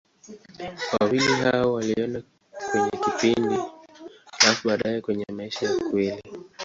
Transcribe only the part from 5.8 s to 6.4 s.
kweli.